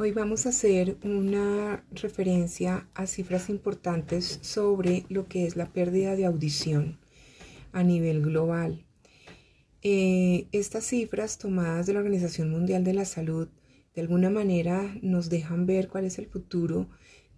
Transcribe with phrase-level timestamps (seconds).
[0.00, 6.14] Hoy vamos a hacer una referencia a cifras importantes sobre lo que es la pérdida
[6.14, 7.00] de audición
[7.72, 8.86] a nivel global.
[9.82, 13.48] Eh, estas cifras tomadas de la Organización Mundial de la Salud
[13.92, 16.88] de alguna manera nos dejan ver cuál es el futuro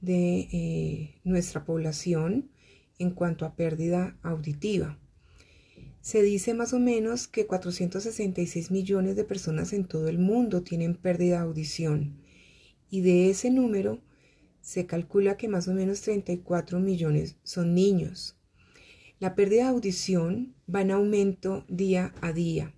[0.03, 2.51] de eh, nuestra población
[2.99, 4.99] en cuanto a pérdida auditiva.
[6.03, 10.95] Se dice más o menos que 466 millones de personas en todo el mundo tienen
[10.95, 12.20] pérdida de audición
[12.91, 14.01] y de ese número
[14.61, 18.37] se calcula que más o menos 34 millones son niños.
[19.19, 22.75] La pérdida de audición va en aumento día a día.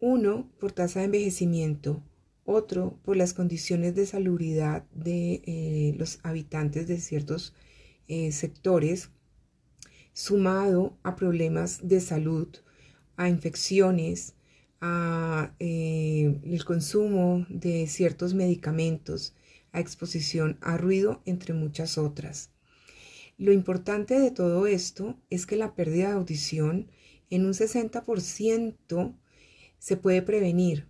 [0.00, 2.02] Uno, por tasa de envejecimiento,
[2.44, 7.54] otro, por las condiciones de salubridad de eh, los habitantes de ciertos
[8.08, 9.10] eh, sectores,
[10.12, 12.48] sumado a problemas de salud,
[13.16, 14.34] a infecciones,
[14.80, 15.93] a eh,
[16.54, 19.34] el consumo de ciertos medicamentos,
[19.72, 22.50] a exposición a ruido, entre muchas otras.
[23.36, 26.88] Lo importante de todo esto es que la pérdida de audición
[27.30, 29.16] en un 60%
[29.78, 30.86] se puede prevenir.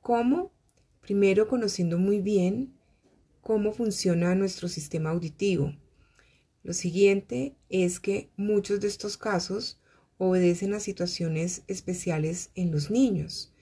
[0.00, 0.52] ¿Cómo?
[1.00, 2.78] Primero conociendo muy bien
[3.40, 5.74] cómo funciona nuestro sistema auditivo.
[6.62, 9.80] Lo siguiente es que muchos de estos casos
[10.18, 13.52] obedecen a situaciones especiales en los niños.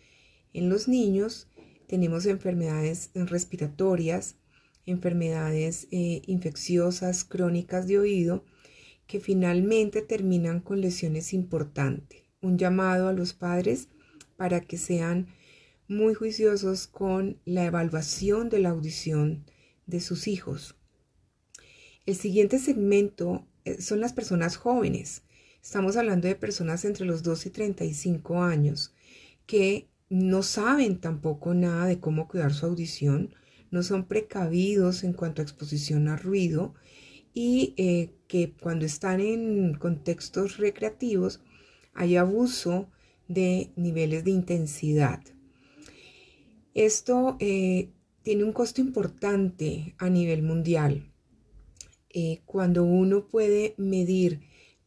[0.52, 1.48] En los niños
[1.86, 4.36] tenemos enfermedades respiratorias,
[4.86, 8.44] enfermedades eh, infecciosas crónicas de oído
[9.06, 12.22] que finalmente terminan con lesiones importantes.
[12.40, 13.88] Un llamado a los padres
[14.36, 15.26] para que sean
[15.88, 19.44] muy juiciosos con la evaluación de la audición
[19.86, 20.76] de sus hijos.
[22.04, 25.22] El siguiente segmento eh, son las personas jóvenes.
[25.62, 28.94] Estamos hablando de personas entre los 2 y 35 años
[29.46, 33.34] que no saben tampoco nada de cómo cuidar su audición,
[33.70, 36.74] no son precavidos en cuanto a exposición a ruido
[37.34, 41.40] y eh, que cuando están en contextos recreativos
[41.94, 42.88] hay abuso
[43.28, 45.20] de niveles de intensidad.
[46.74, 47.90] Esto eh,
[48.22, 51.10] tiene un costo importante a nivel mundial.
[52.10, 54.40] Eh, cuando uno puede medir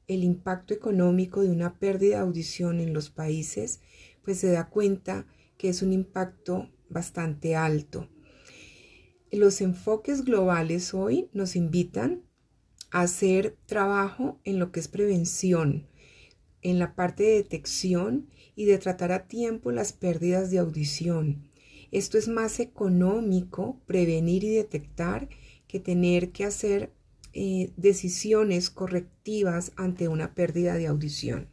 [0.07, 3.81] el impacto económico de una pérdida de audición en los países,
[4.23, 5.25] pues se da cuenta
[5.57, 8.09] que es un impacto bastante alto.
[9.31, 12.23] Los enfoques globales hoy nos invitan
[12.91, 15.87] a hacer trabajo en lo que es prevención,
[16.61, 21.49] en la parte de detección y de tratar a tiempo las pérdidas de audición.
[21.91, 25.29] Esto es más económico prevenir y detectar
[25.67, 26.91] que tener que hacer
[27.33, 31.47] eh, decisiones correctivas ante una pérdida de audición.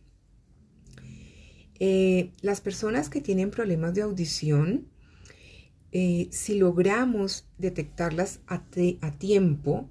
[1.80, 4.88] Eh, las personas que tienen problemas de audición,
[5.92, 8.62] eh, si logramos detectarlas a,
[9.18, 9.88] tiempo,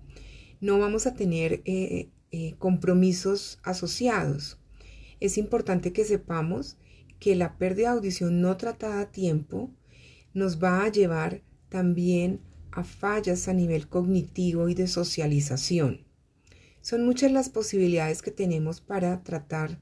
[0.59, 1.63] no vamos a tener
[2.59, 4.59] compromisos asociados.
[5.19, 6.77] Es importante que sepamos
[7.19, 9.71] que la pérdida de audición no tratada a tiempo
[10.33, 16.05] nos va a llevar también a fallas a nivel cognitivo y de socialización.
[16.81, 19.81] Son muchas las posibilidades que tenemos para tratar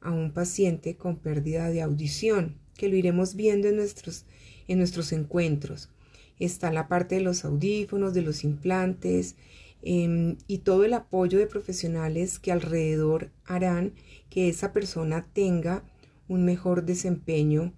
[0.00, 4.24] a un paciente con pérdida de audición, que lo iremos viendo en nuestros,
[4.68, 5.90] en nuestros encuentros.
[6.38, 9.36] Está la parte de los audífonos, de los implantes
[9.82, 13.94] em, y todo el apoyo de profesionales que alrededor harán
[14.28, 15.84] que esa persona tenga
[16.28, 17.72] un mejor desempeño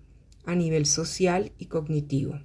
[0.45, 2.41] a nivel social y cognitivo.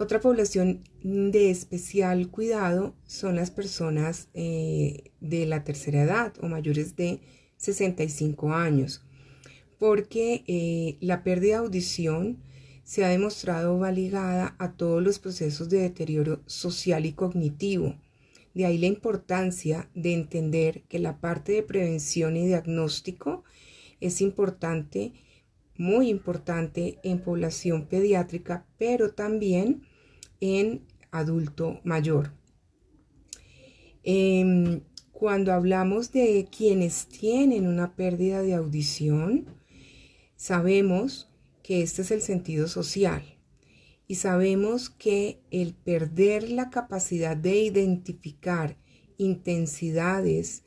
[0.00, 6.96] Otra población de especial cuidado son las personas eh, de la tercera edad o mayores
[6.96, 7.20] de
[7.60, 9.02] 65 años,
[9.78, 12.38] porque eh, la pérdida de audición
[12.84, 17.94] se ha demostrado va ligada a todos los procesos de deterioro social y cognitivo.
[18.54, 23.44] De ahí la importancia de entender que la parte de prevención y diagnóstico
[24.00, 25.12] es importante,
[25.76, 29.82] muy importante en población pediátrica, pero también
[30.40, 32.32] en adulto mayor.
[34.02, 34.80] Em,
[35.20, 39.44] cuando hablamos de quienes tienen una pérdida de audición,
[40.34, 41.28] sabemos
[41.62, 43.22] que este es el sentido social
[44.08, 48.78] y sabemos que el perder la capacidad de identificar
[49.18, 50.62] intensidades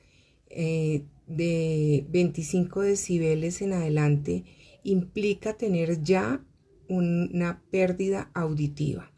[0.52, 4.44] eh, de 25 decibeles en adelante
[4.84, 6.46] implica tener ya
[6.88, 9.12] una pérdida auditiva.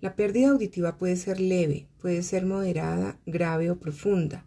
[0.00, 4.46] La pérdida auditiva puede ser leve, puede ser moderada, grave o profunda.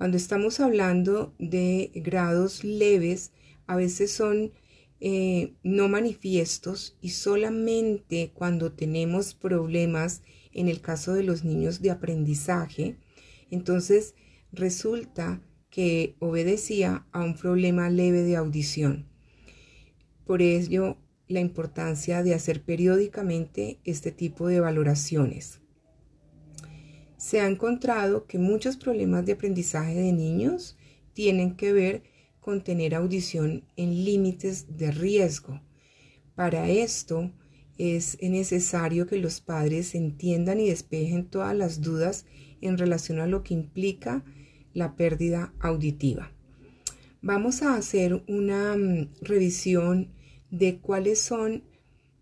[0.00, 3.32] Cuando estamos hablando de grados leves,
[3.66, 4.50] a veces son
[4.98, 11.90] eh, no manifiestos y solamente cuando tenemos problemas en el caso de los niños de
[11.90, 12.96] aprendizaje,
[13.50, 14.14] entonces
[14.52, 19.06] resulta que obedecía a un problema leve de audición.
[20.24, 20.96] Por ello,
[21.28, 25.59] la importancia de hacer periódicamente este tipo de valoraciones.
[27.20, 30.78] Se ha encontrado que muchos problemas de aprendizaje de niños
[31.12, 32.02] tienen que ver
[32.40, 35.60] con tener audición en límites de riesgo.
[36.34, 37.30] Para esto
[37.76, 42.24] es necesario que los padres entiendan y despejen todas las dudas
[42.62, 44.24] en relación a lo que implica
[44.72, 46.32] la pérdida auditiva.
[47.20, 50.08] Vamos a hacer una mm, revisión
[50.50, 51.64] de cuáles son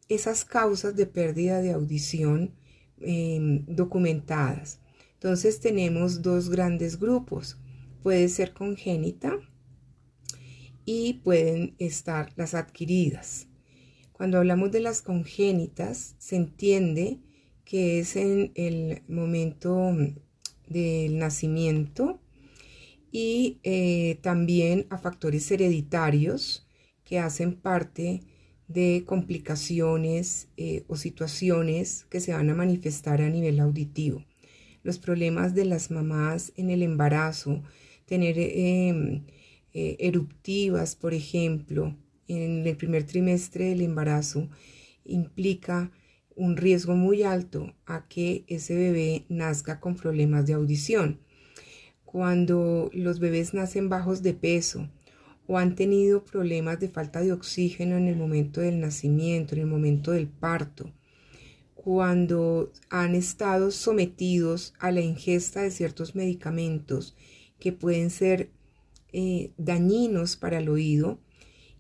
[0.09, 2.51] esas causas de pérdida de audición
[3.01, 4.81] em, documentadas.
[5.19, 7.59] Entonces tenemos dos grandes grupos.
[8.05, 9.37] Puede ser congénita
[10.85, 13.49] y pueden estar las adquiridas.
[14.13, 17.19] Cuando hablamos de las congénitas, se entiende
[17.65, 19.93] que es en el momento
[20.69, 22.21] del nacimiento
[23.11, 26.69] y eh, también a factores hereditarios
[27.05, 28.23] que hacen parte
[28.69, 34.28] de complicaciones eh, o situaciones que se van a manifestar a nivel auditivo.
[34.83, 37.63] Los problemas de las mamás en el embarazo,
[38.07, 39.25] tener em,
[39.73, 41.97] eh, eruptivas, por ejemplo,
[42.27, 44.49] en el primer trimestre del embarazo,
[45.05, 45.91] implica
[46.37, 51.21] un riesgo muy alto a que ese bebé nazca con problemas de audición.
[52.05, 54.89] Cuando los bebés nacen bajos de peso,
[55.49, 59.67] o han tenido problemas de falta de oxígeno en el momento del nacimiento, en el
[59.67, 60.93] momento del parto,
[61.83, 67.17] cuando han estado sometidos a la ingesta de ciertos medicamentos
[67.59, 68.51] que pueden ser
[69.13, 71.19] eh, dañinos para el oído,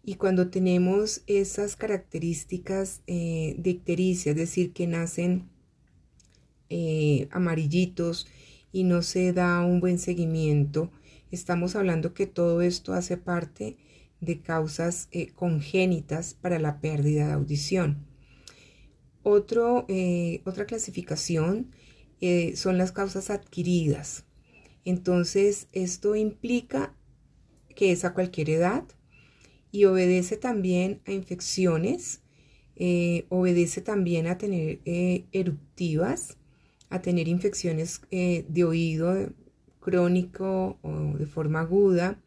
[0.02, 5.50] y cuando tenemos esas características eh, de ictericia, es decir, que nacen
[6.70, 8.26] eh, amarillitos
[8.72, 10.90] y no se da un buen seguimiento,
[11.30, 13.76] Estamos hablando que todo esto hace parte
[14.20, 18.07] de causas eh, congénitas para la pérdida de audición.
[19.88, 21.70] Eh, otra clasificación
[22.20, 24.24] eh, son las causas adquiridas.
[24.84, 26.94] Entonces, esto implica
[27.76, 28.84] que es a cualquier edad
[29.70, 32.22] y obedece también a infecciones,
[33.28, 34.80] obedece también a tener
[35.32, 36.38] eruptivas,
[36.90, 39.32] a tener infecciones de oído
[39.80, 42.18] crónico o de forma aguda,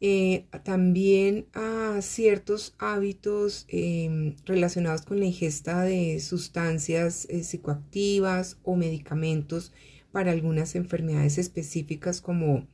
[0.00, 8.76] eh, también a ciertos hábitos em, relacionados con la ingesta de sustancias eh, psicoactivas o
[8.76, 9.72] medicamentos
[10.12, 12.68] para algunas enfermedades específicas como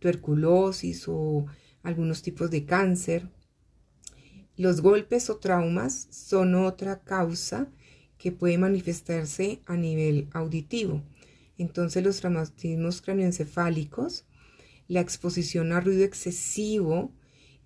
[0.00, 1.46] tuberculosis o
[1.84, 3.28] algunos tipos de cáncer.
[4.56, 7.68] Los golpes o traumas son otra causa
[8.18, 11.02] que puede manifestarse a nivel auditivo.
[11.56, 14.24] Entonces los traumatismos cranioencefálicos,
[14.88, 17.12] la exposición a ruido excesivo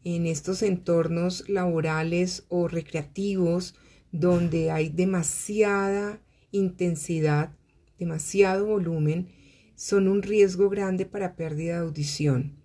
[0.04, 3.74] en estos entornos laborales o recreativos
[4.12, 6.20] donde hay demasiada
[6.50, 7.52] intensidad,
[7.98, 9.28] demasiado volumen,
[9.74, 12.56] son un riesgo grande para pérdida de audición.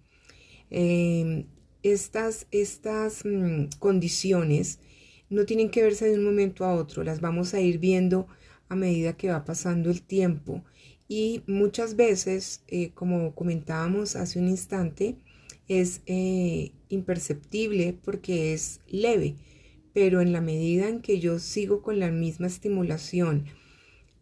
[0.70, 1.46] Em,
[1.84, 4.80] estas estas mm, condiciones
[5.30, 8.28] no tienen que verse de un momento a otro, las vamos a ir viendo
[8.69, 10.64] a medida que va pasando el tiempo
[11.07, 15.18] y muchas veces, eh, como comentábamos hace un instante,
[15.68, 19.36] es eh, imperceptible porque es leve,
[19.94, 23.45] pero en la medida en que yo sigo con la misma estimulación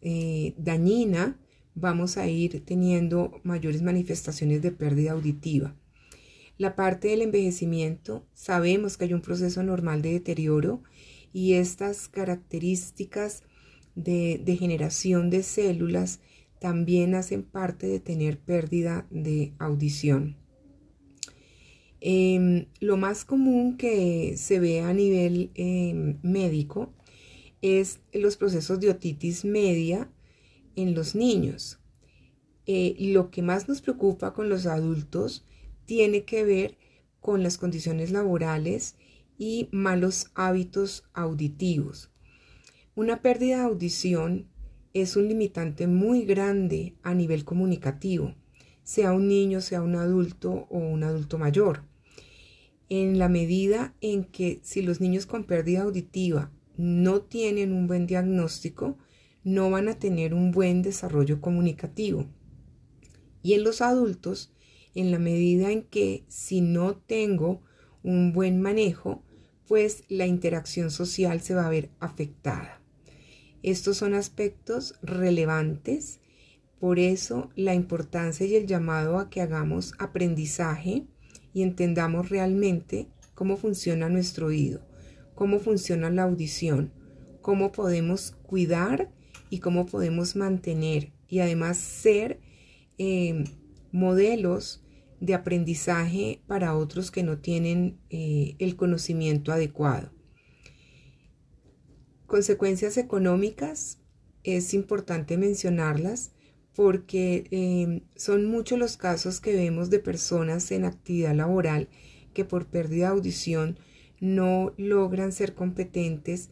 [0.00, 1.38] eh, dañina,
[1.74, 5.74] vamos a ir teniendo mayores manifestaciones de pérdida auditiva.
[6.58, 10.82] La parte del envejecimiento, sabemos que hay un proceso normal de deterioro
[11.32, 13.42] y estas características
[13.94, 16.20] de degeneración de células
[16.62, 20.36] también hacen parte de tener pérdida de audición.
[22.00, 26.94] Em, lo más común que se ve a nivel em, médico
[27.62, 30.08] es los procesos de otitis media
[30.76, 31.80] en los niños.
[32.66, 35.44] Eh, lo que más nos preocupa con los adultos
[35.84, 36.78] tiene que ver
[37.20, 38.94] con las condiciones laborales
[39.36, 42.12] y malos hábitos auditivos.
[42.94, 44.51] Una pérdida de audición
[44.94, 48.34] es un limitante muy grande a nivel comunicativo,
[48.84, 51.84] sea un niño, sea un adulto o un adulto mayor.
[52.88, 58.06] En la medida en que si los niños con pérdida auditiva no tienen un buen
[58.06, 58.98] diagnóstico,
[59.44, 62.26] no van a tener un buen desarrollo comunicativo.
[63.42, 64.52] Y en los adultos,
[64.94, 67.62] en la medida en que si no tengo
[68.02, 69.22] un buen manejo,
[69.66, 72.81] pues la interacción social se va a ver afectada.
[73.62, 76.20] Estos son aspectos relevantes,
[76.80, 81.06] por eso la importancia y el llamado a que hagamos aprendizaje
[81.54, 84.80] y entendamos realmente cómo funciona nuestro oído,
[85.34, 86.92] cómo funciona la audición,
[87.40, 89.10] cómo podemos cuidar
[89.48, 92.40] y cómo podemos mantener y además ser
[92.98, 93.44] eh,
[93.92, 94.82] modelos
[95.20, 100.10] de aprendizaje para otros que no tienen eh, el conocimiento adecuado.
[102.32, 103.98] Consecuencias económicas,
[104.42, 106.32] es importante mencionarlas
[106.74, 111.90] porque em, son muchos los casos que vemos de personas en actividad laboral
[112.32, 113.78] que por pérdida de audición
[114.18, 116.48] no logran ser competentes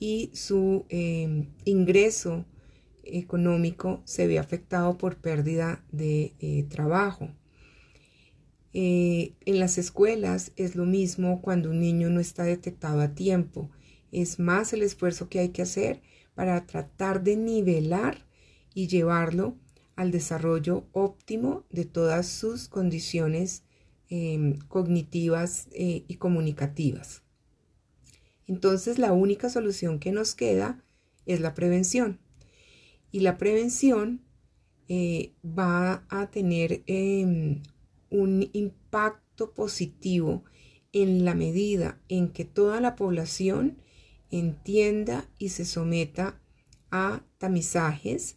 [0.00, 2.44] y su em, ingreso
[3.04, 7.30] económico se ve afectado por pérdida de eh, trabajo.
[8.72, 13.70] Eh, en las escuelas es lo mismo cuando un niño no está detectado a tiempo
[14.12, 16.02] es más el esfuerzo que hay que hacer
[16.34, 18.26] para tratar de nivelar
[18.74, 19.56] y llevarlo
[19.96, 23.64] al desarrollo óptimo de todas sus condiciones
[24.08, 27.22] em, cognitivas eh, y comunicativas.
[28.46, 30.82] Entonces la única solución que nos queda
[31.26, 32.18] es la prevención.
[33.12, 34.22] Y la prevención
[34.88, 37.62] eh, va a tener em,
[38.10, 40.44] un impacto positivo
[40.92, 43.78] en la medida en que toda la población
[44.30, 46.40] entienda y se someta
[46.90, 48.36] a tamizajes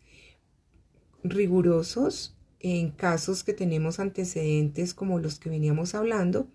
[1.24, 6.48] rigurosos en casos que tenemos antecedentes como los que veníamos hablando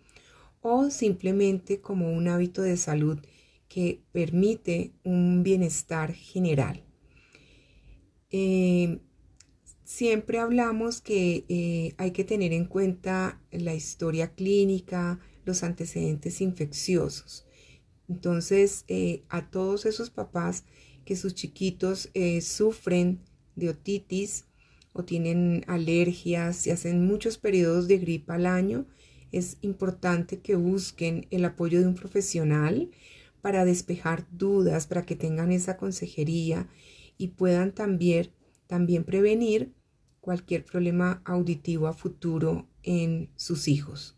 [0.61, 3.19] o simplemente como un hábito de salud
[3.69, 6.83] que permite un bienestar general.
[8.31, 9.01] Eh,
[9.85, 17.48] siempre hablamos que eh, hay que tener en cuenta la historia clínica, los antecedentes infecciosos.
[18.09, 20.65] Entonces, eh, a todos esos papás
[21.05, 23.21] que sus chiquitos eh, sufren
[23.57, 24.47] de otitis
[24.93, 28.87] o tienen alergias y hacen muchos periodos de gripa al año,
[29.31, 32.91] es importante que busquen el apoyo de un profesional
[33.43, 36.69] para despejar dudas, para que tengan esa consejería
[37.19, 38.31] y puedan también,
[38.67, 39.73] también prevenir
[40.21, 44.17] cualquier problema auditivo a futuro en sus hijos.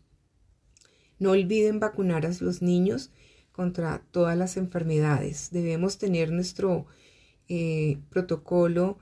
[1.19, 3.11] No olviden vacunar a los niños
[3.61, 5.49] contra todas las enfermedades.
[5.51, 6.87] Debemos tener nuestro
[7.47, 8.97] eh, protocolo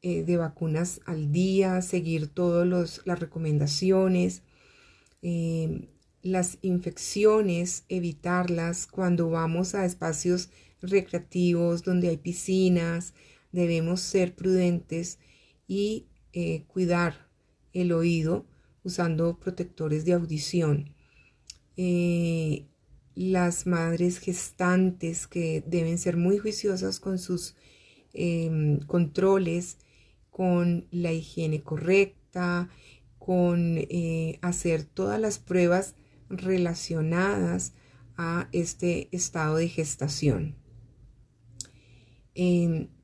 [0.00, 2.66] eh, de vacunas al día, seguir todas
[3.04, 4.42] las recomendaciones.
[5.20, 5.90] Eh,
[6.22, 10.48] las infecciones, evitarlas cuando vamos a espacios
[10.80, 13.12] recreativos donde hay piscinas.
[13.52, 15.18] Debemos ser prudentes
[15.68, 16.06] y
[16.68, 17.28] cuidar
[17.74, 18.46] el oído
[18.82, 20.94] usando protectores de audición
[23.20, 27.54] las madres gestantes que deben ser muy juiciosas con sus
[28.14, 29.76] em, controles,
[30.30, 32.70] con la higiene correcta,
[33.18, 35.96] con eh, hacer todas las pruebas
[36.30, 37.74] relacionadas
[38.16, 40.56] a este estado de gestación.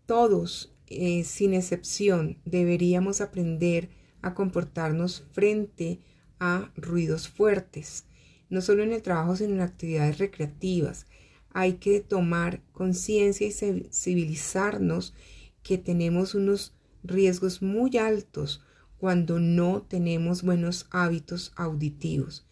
[0.07, 3.91] Todos, eh, sin excepción, deberíamos aprender
[4.23, 6.01] a comportarnos frente
[6.41, 8.07] a ruidos fuertes
[8.49, 11.07] no solo en el trabajo, sino en actividades recreativas.
[11.53, 13.53] Hay que tomar conciencia y
[13.91, 15.15] civilizarnos
[15.63, 18.63] que tenemos unos riesgos muy altos
[18.99, 22.47] cuando no tenemos buenos hábitos auditivos.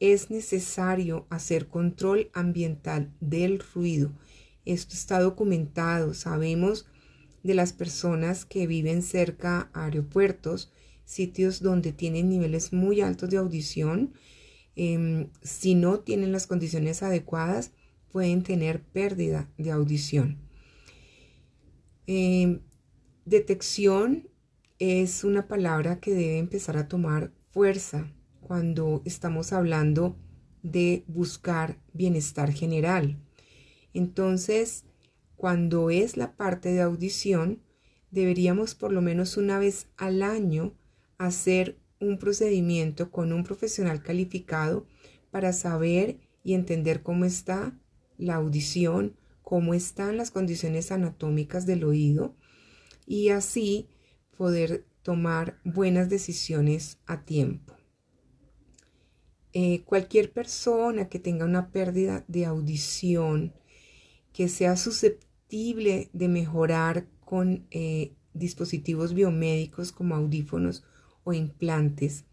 [0.00, 4.12] Es necesario hacer control ambiental del ruido.
[4.64, 6.14] Esto está documentado.
[6.14, 6.86] Sabemos
[7.42, 10.70] de las personas que viven cerca a aeropuertos,
[11.04, 14.12] sitios donde tienen niveles muy altos de audición,
[14.80, 17.72] Em, si no tienen las condiciones adecuadas,
[18.12, 20.38] pueden tener pérdida de audición.
[22.06, 22.60] Em,
[23.24, 24.28] detección
[24.78, 28.08] es una palabra que debe empezar a tomar fuerza
[28.40, 30.16] cuando estamos hablando
[30.62, 33.18] de buscar bienestar general.
[33.94, 34.84] Entonces,
[35.34, 37.64] cuando es la parte de audición,
[38.12, 40.78] deberíamos por lo menos una vez al año
[41.18, 44.86] hacer un procedimiento con un profesional calificado
[45.30, 47.78] para saber y entender cómo está
[48.16, 52.34] la audición, cómo están las condiciones anatómicas del oído
[53.06, 53.88] y así
[54.36, 57.74] poder tomar buenas decisiones a tiempo.
[59.52, 63.54] Eh, cualquier persona que tenga una pérdida de audición,
[64.32, 70.84] que sea susceptible de mejorar con eh, dispositivos biomédicos como audífonos
[71.28, 72.24] o implantes.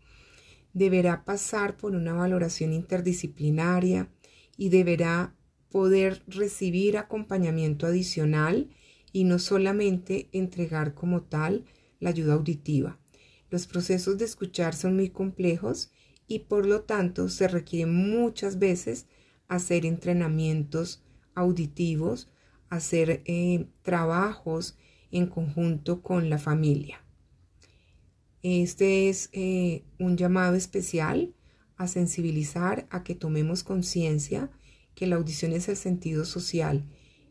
[0.74, 4.10] Deberá pasar por una valoración interdisciplinaria
[4.58, 5.36] y deberá
[5.70, 8.70] poder recibir acompañamiento adicional
[9.12, 11.66] y no solamente entregar como tal
[12.00, 13.00] la ayuda auditiva.
[13.50, 15.92] Los procesos de escuchar son muy complejos
[16.28, 19.08] y por lo tanto se requiere muchas veces
[19.48, 22.30] hacer entrenamientos auditivos,
[22.70, 24.78] hacer eh, trabajos
[25.12, 27.05] en conjunto con la familia.
[28.48, 31.34] Este es eh, un llamado especial
[31.78, 34.52] a sensibilizar a que tomemos conciencia
[34.94, 36.86] que la audición es el sentido social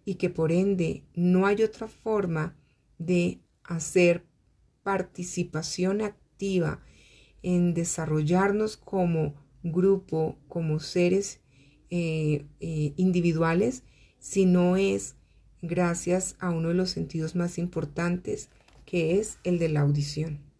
[0.04, 2.56] y que por ende no hay otra forma
[2.98, 4.24] de hacer
[4.82, 6.82] participación activa
[7.44, 11.38] en desarrollarnos como grupo, como seres
[11.90, 13.84] eh, eh, individuales,
[14.18, 15.14] si no es
[15.62, 18.48] gracias a uno de los sentidos más importantes,
[18.84, 20.53] que es el de la audición.